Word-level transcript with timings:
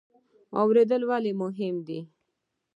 اوریدل 0.59 1.01
ولې 1.09 1.31
مهم 1.41 1.75
دي؟ 1.87 1.99